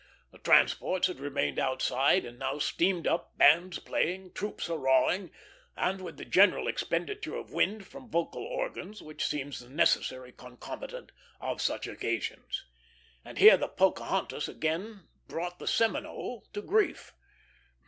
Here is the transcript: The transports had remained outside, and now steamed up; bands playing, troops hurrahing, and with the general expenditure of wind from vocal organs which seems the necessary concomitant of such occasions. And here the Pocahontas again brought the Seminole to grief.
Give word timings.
The 0.31 0.39
transports 0.39 1.05
had 1.05 1.19
remained 1.19 1.59
outside, 1.59 2.25
and 2.25 2.39
now 2.39 2.57
steamed 2.57 3.05
up; 3.05 3.37
bands 3.37 3.77
playing, 3.77 4.33
troops 4.33 4.65
hurrahing, 4.65 5.29
and 5.77 6.01
with 6.01 6.17
the 6.17 6.25
general 6.25 6.67
expenditure 6.67 7.35
of 7.35 7.53
wind 7.53 7.85
from 7.85 8.09
vocal 8.09 8.43
organs 8.43 9.03
which 9.03 9.23
seems 9.23 9.59
the 9.59 9.69
necessary 9.69 10.31
concomitant 10.31 11.11
of 11.39 11.61
such 11.61 11.85
occasions. 11.85 12.65
And 13.23 13.37
here 13.37 13.57
the 13.57 13.67
Pocahontas 13.67 14.47
again 14.47 15.07
brought 15.27 15.59
the 15.59 15.67
Seminole 15.67 16.47
to 16.53 16.63
grief. 16.63 17.13